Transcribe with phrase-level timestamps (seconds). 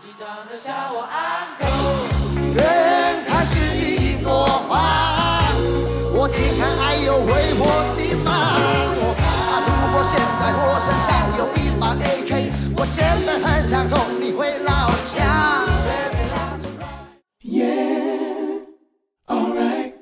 [0.00, 5.42] 你长得像我 uncle，远看是一朵花，
[6.14, 8.28] 我竟然爱又为我的妈。
[9.66, 12.30] 如果现在我身上有一把 AK，
[12.76, 15.66] 我真的很想送你回老家。
[17.40, 18.66] Yeah,
[19.26, 19.94] alright。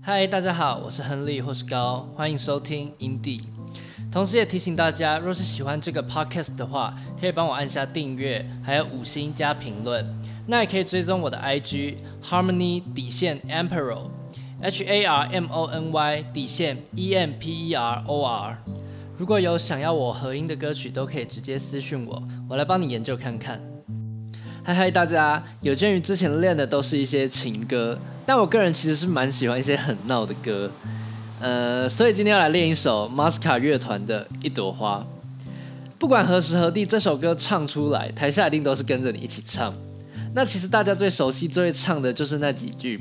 [0.00, 3.42] 嗨，大家好，我是亨利或是高，欢迎收听 Indie。
[4.18, 10.04] 同时也提醒大家，若是喜欢这个 podcast 的话，可以帮我按下订阅，还有五星加评论。
[10.48, 17.74] 那也可以追踪我的 IG Harmony 底线 Emperor，H A R M O N Y 底线 E M P E
[17.74, 18.58] R O R。
[19.16, 23.60] 如果有想要我合音的歌曲，都可以直接私讯我，我来帮你研究看看。
[24.64, 30.68] 嗨嗨，大家，有鉴于之前练的都是一些情歌，但我个人其实是蛮喜欢一些很闹的歌。
[31.40, 35.06] 呃，所以今天要来练一首 Masca 乐团的一朵花。
[35.98, 39.72] 不管何时何地，这首歌唱出来，台下一定都是跟着你一起唱。
[40.34, 43.00] 那其实大家最熟悉、最会唱的就是那几句：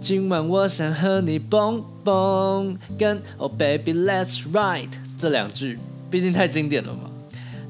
[0.00, 5.78] 今晚我想和你蹦蹦，跟 Oh baby let's ride 这两句，
[6.10, 7.10] 毕竟太经典了嘛。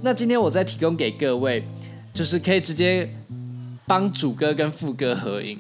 [0.03, 1.67] 那今天我再提供给各位，
[2.13, 3.11] 就是可以直接
[3.87, 5.59] 帮主歌跟副歌合音，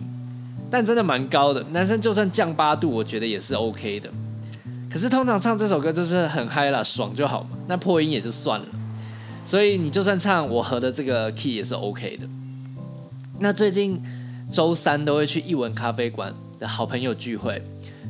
[0.70, 4.10] 但真的蛮高的，男生就算降八度，我觉得也是 OK 的。
[4.91, 7.50] 可是通常唱这首歌就是很嗨啦，爽就好嘛。
[7.67, 8.67] 那破音也就算了，
[9.45, 12.27] 所以你就算唱我和的这个 key 也是 OK 的。
[13.39, 14.00] 那最近
[14.50, 17.62] 周三都会去艺文咖啡馆的好朋友聚会，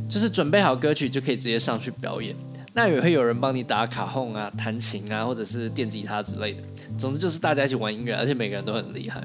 [0.09, 2.35] 就是准备好歌曲就可以直接上去表演。
[2.75, 6.63] 那也会有人帮你打卡哄啊、弹琴啊，或者是电吉他之类的。
[6.97, 9.21] 总之就是大家一起玩音乐，而且每个人都很厉害。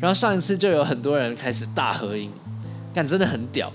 [0.00, 2.30] 然后上一次就有很多人开始大合音，
[2.94, 3.72] 但真的很屌。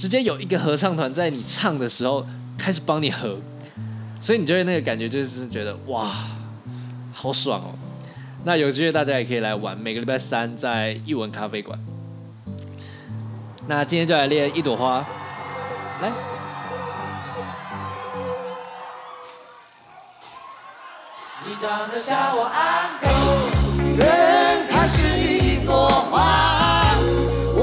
[0.00, 3.36] 直接有一个合唱团在你唱的时候开始帮你合，
[4.18, 6.10] 所以你就会那个感觉就是觉得哇，
[7.12, 7.74] 好爽哦！
[8.44, 11.78] 那有机会大家也可以来玩，每个礼拜三在艺文咖啡馆。
[13.66, 15.04] 那今天就来练一朵花，
[16.00, 16.10] 来。
[21.46, 23.49] 你长得像我 uncle，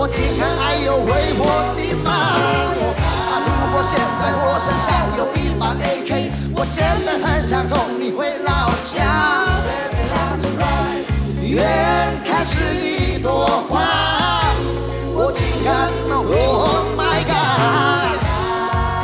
[0.08, 2.08] 我竟然爱又为我的妈。
[3.44, 4.88] 如果现在我身上
[5.18, 8.96] 有一把 AK，我真的很想送你回老家。
[11.42, 11.62] 远
[12.26, 13.84] 看是一朵花，
[15.14, 18.16] 我竟然 Oh my God，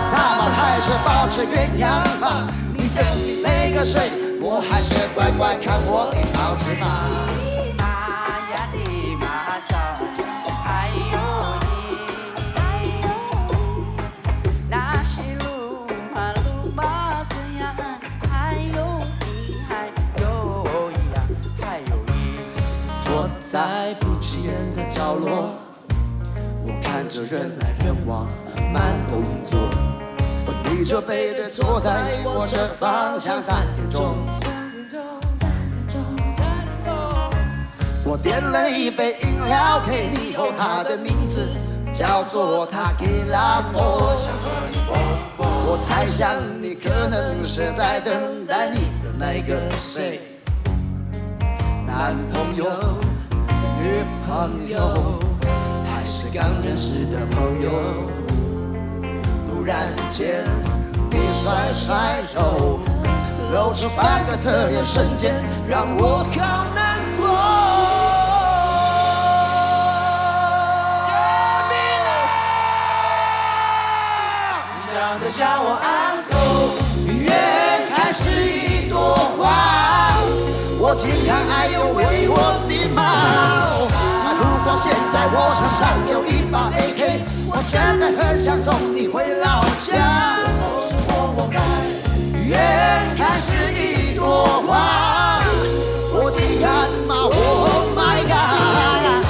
[0.09, 2.47] 咱们还是保持原样吧。
[2.73, 4.09] 你跟你那个谁，
[4.39, 6.71] 我还是乖乖看我的报纸。
[25.13, 25.51] 角落，
[26.63, 28.27] 我看着人来人往，
[28.73, 29.59] 慢动作。
[30.45, 34.15] 我逆着背的坐在我这方向，三点钟。
[38.03, 41.47] 我点了一杯饮料给你后，它的名字
[41.93, 44.15] 叫做塔吉拉莫。
[45.37, 50.21] 我猜想你可能是在等待你的那个谁，
[51.85, 52.65] 男朋友、
[54.27, 55.19] 朋友，
[55.85, 57.69] 还是刚认识的朋友。
[59.47, 60.43] 突然间，
[61.09, 62.79] 你甩甩头，
[63.53, 67.27] 露出半个侧脸，瞬间让我好难过。
[74.75, 76.33] 你长得像我 uncle，
[77.07, 77.31] 远
[77.95, 80.17] 看是一朵花，
[80.79, 82.35] 我竟然还有为我
[82.67, 83.22] 的妈。
[84.75, 89.91] 现在我手上有一把 AK，我真的很想送你回老家。
[92.45, 95.41] 远看是一朵花，
[96.11, 99.23] 我竟然骂 Oh my God，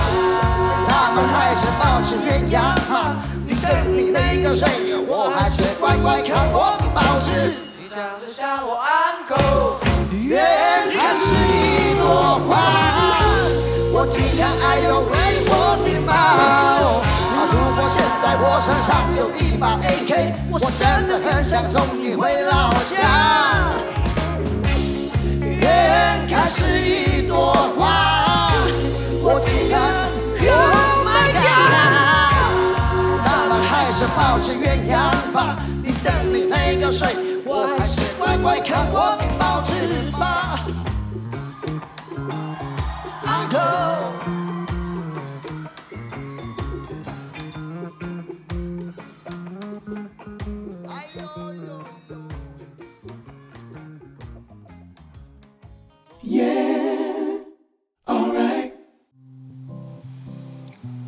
[0.87, 3.15] 他们还是保持原样哈。
[3.45, 4.65] 你跟你那个谁，
[5.07, 7.53] 我还是乖乖看我的报纸。
[7.77, 9.77] 你长得像我 uncle，
[10.11, 12.82] 远看是一朵花。
[14.03, 15.15] 我竟然爱又为
[15.47, 16.11] 我的妈！
[17.53, 22.99] 如果现在我身上有一把 AK，我真的很想送你回老家。
[25.41, 28.51] 眼看是一朵花，
[29.21, 29.79] 我竟然
[30.51, 32.43] Oh my God！
[33.23, 35.63] 咱们还是保持原样吧。
[35.81, 37.07] 你等你那个谁，
[37.45, 39.23] 我还是乖乖看我的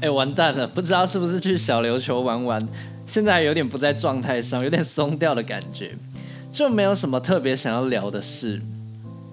[0.06, 2.68] 哎，完蛋了，不知道是不是去小琉球玩玩，
[3.08, 5.98] 现在有点不在状态上，有点松掉的感觉，
[6.52, 8.62] 就没有什么特别想要聊的事，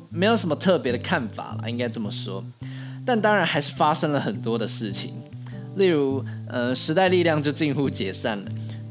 [0.09, 2.43] 没有什么特别的看法了，应该这么说。
[3.05, 5.13] 但当然还是发生了很多的事情，
[5.77, 8.45] 例如，呃，时代力量就近乎解散了，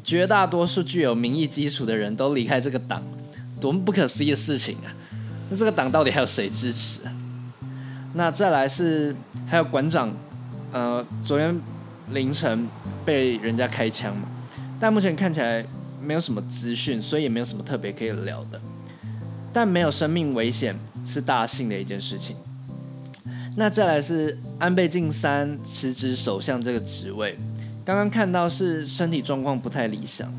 [0.03, 3.01] 绝大多数具有民意基础的人都离开这个党，
[3.59, 4.93] 多么不可思议的事情啊！
[5.49, 6.99] 那这个党到底还有谁支持？
[8.13, 9.15] 那再来是
[9.47, 10.13] 还有馆长，
[10.71, 11.59] 呃，昨天
[12.11, 12.67] 凌晨
[13.05, 14.27] 被人家开枪嘛，
[14.79, 15.65] 但目前看起来
[16.01, 18.59] 没有什么资讯，所以也没有什么特别可以聊的。
[19.53, 20.73] 但没有生命危险
[21.05, 22.37] 是大幸的一件事情。
[23.57, 27.37] 那再来是安倍晋三辞职首相这个职位，
[27.83, 30.33] 刚刚看到是身体状况不太理想，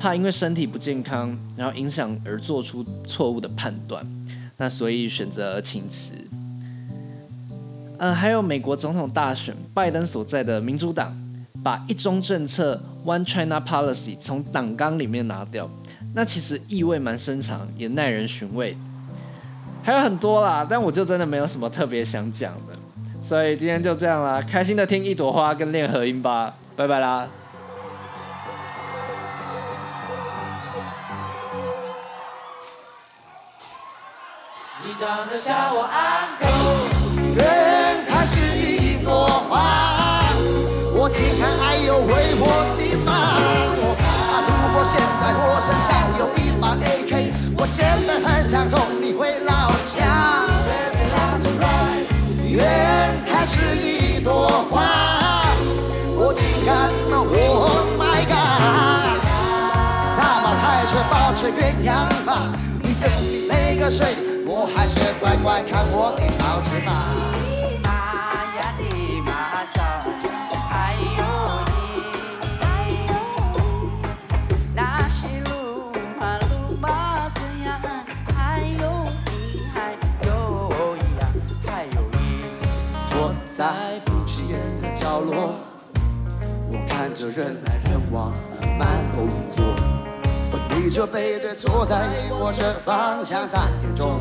[0.00, 4.04] 怕因为身体不健康，然后影响而做出错误的判断，
[4.56, 6.25] 那所以选择请辞。
[7.98, 11.16] 呃，还有美国总统大选，拜登所在的民主党
[11.64, 15.68] 把一中政策 （One China Policy） 从党纲里面拿掉，
[16.14, 18.76] 那其实意味蛮深长，也耐人寻味。
[19.82, 22.76] 还有很多啦，但我就真的没有什么特别想讲的，
[23.22, 27.26] 所以今天就这样啦，开心的听一朵花跟练和音吧，拜拜啦。
[34.84, 36.95] 你长得像我 uncle，
[41.06, 43.38] 我近看爱又为我的妈。
[44.42, 50.50] 如果现在我身上有一把 AK，我真的很想送你回老家。
[52.42, 55.46] 远看是一朵花，
[56.16, 59.14] 我近看，Oh my God，
[60.18, 62.50] 咱们还是保持原样吧。
[62.82, 66.90] 你跟你那个谁，我还是乖乖看我的报纸吧。
[90.86, 94.20] 你就背对坐在我这方向，三点钟。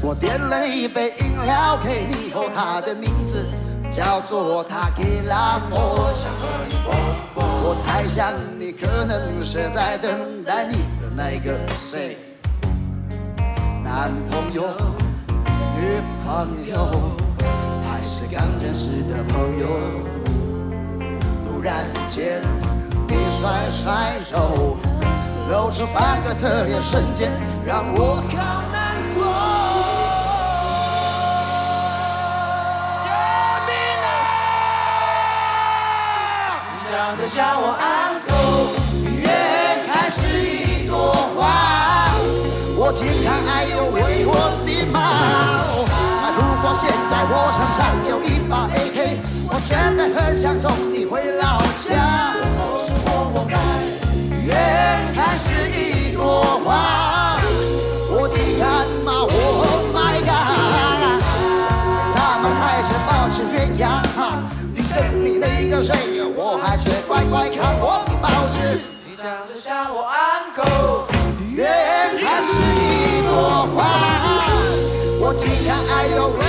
[0.00, 3.44] 我点了一杯饮料给你，后他的名字
[3.90, 6.14] 叫做他给拉莫。
[7.34, 12.16] 我猜想你可能是在等待你的那个谁，
[13.82, 14.62] 男朋友、
[15.74, 17.10] 女朋友。
[17.90, 19.66] 还是刚认识的朋友，
[21.58, 22.40] 突然间
[23.08, 24.76] 你甩甩手，
[25.50, 27.32] 露出半个侧脸，瞬间
[27.66, 29.24] 让我好难过。
[33.02, 33.06] 救
[33.66, 33.74] 命
[34.06, 34.06] 啊！
[36.78, 38.70] 你长得像我 uncle，
[39.20, 39.26] 远
[39.92, 42.14] 看是一朵花，
[42.76, 44.32] 我近看爱又为我
[44.64, 45.57] 的妈。
[46.74, 52.34] 现在我身上有一把 AK，我真的很想送你回老家。
[52.84, 53.56] 是我活该，
[54.44, 54.50] 远
[55.14, 57.38] 看是一朵花，
[58.10, 59.30] 我近看嘛，Oh
[59.94, 61.20] my God，
[62.14, 64.02] 咱们还是保持原样。
[64.74, 65.92] 你跟你那个谁，
[66.36, 68.80] 我还是乖乖看我的报纸。
[69.06, 71.06] 你长得像我 uncle，
[71.54, 71.66] 远
[72.22, 73.76] 看是一朵花。
[75.20, 76.40] 我竟然爱又为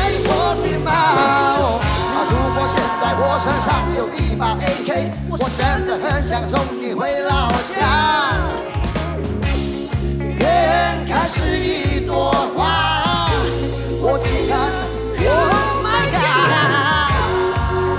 [3.02, 8.34] 在我身上有一把 AK，我真的很想送你回老家。
[10.38, 13.30] 天开始一朵花，
[14.02, 14.60] 我竟然
[15.32, 16.52] ，Oh my God，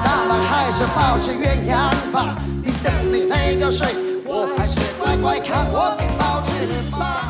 [0.05, 2.37] 咱们还是保持原样吧。
[2.63, 3.87] 你等你那个谁，
[4.27, 6.51] 我还是乖乖看我的报纸
[6.91, 7.30] 吧。